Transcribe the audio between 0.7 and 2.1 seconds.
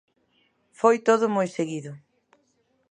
Foi todo moi seguido.